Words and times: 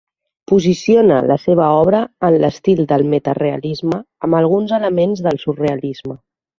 Posiciona 0.51 1.17
la 1.31 1.37
seva 1.43 1.67
obra 1.83 2.01
en 2.31 2.39
l'estil 2.45 2.83
del 2.95 3.07
metarealisme 3.13 4.03
amb 4.03 4.43
alguns 4.43 4.77
elements 4.83 5.27
del 5.31 5.43
surrealisme. 5.49 6.23